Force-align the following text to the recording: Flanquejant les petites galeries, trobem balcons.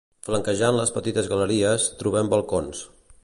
Flanquejant 0.27 0.77
les 0.77 0.93
petites 0.95 1.29
galeries, 1.35 1.87
trobem 2.01 2.35
balcons. 2.35 2.83